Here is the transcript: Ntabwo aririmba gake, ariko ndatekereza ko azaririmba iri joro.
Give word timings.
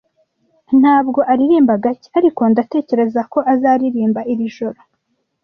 Ntabwo 0.79 1.19
aririmba 1.31 1.73
gake, 1.83 2.09
ariko 2.19 2.41
ndatekereza 2.51 3.21
ko 3.31 3.39
azaririmba 3.53 4.21
iri 4.31 4.45
joro. 4.55 4.79